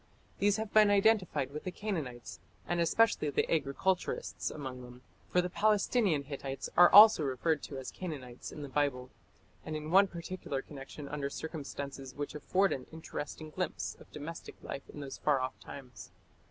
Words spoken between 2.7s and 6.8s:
especially the agriculturists among them, for the Palestinian Hittites